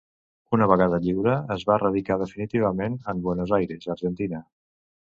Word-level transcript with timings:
Una 0.55 0.67
vegada 0.71 0.99
lliure 1.03 1.35
es 1.57 1.67
va 1.73 1.77
radicar 1.83 2.19
definitivament 2.25 2.99
en 3.15 3.25
Buenos 3.29 3.57
Aires, 3.61 3.89
Argentina. 3.99 4.47